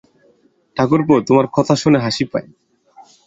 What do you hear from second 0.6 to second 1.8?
ঠাকুরপো, তোমার কথা